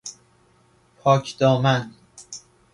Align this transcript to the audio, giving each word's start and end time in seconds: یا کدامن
یا 1.05 1.13
کدامن 1.23 1.81